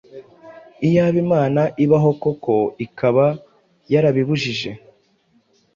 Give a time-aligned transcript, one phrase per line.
[0.87, 2.55] Iyaba Imana ibaho koko,
[2.85, 3.25] ikaba
[3.91, 4.71] yarabibujije